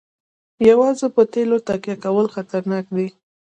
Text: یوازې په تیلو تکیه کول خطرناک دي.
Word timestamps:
یوازې 0.69 1.07
په 1.15 1.21
تیلو 1.33 1.57
تکیه 1.67 1.95
کول 2.03 2.25
خطرناک 2.35 2.85
دي. 2.95 3.07